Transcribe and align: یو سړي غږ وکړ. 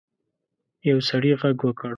یو 0.89 0.97
سړي 1.09 1.31
غږ 1.41 1.57
وکړ. 1.65 1.89